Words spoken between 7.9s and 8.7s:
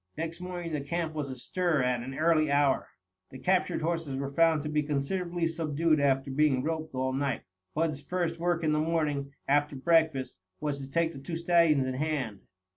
first work